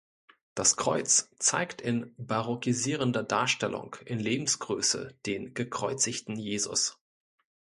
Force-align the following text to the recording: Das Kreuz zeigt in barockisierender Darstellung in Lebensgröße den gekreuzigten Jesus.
Das 0.55 0.77
Kreuz 0.77 1.29
zeigt 1.37 1.79
in 1.79 2.15
barockisierender 2.17 3.21
Darstellung 3.21 3.97
in 4.07 4.17
Lebensgröße 4.19 5.15
den 5.27 5.53
gekreuzigten 5.53 6.37
Jesus. 6.37 6.99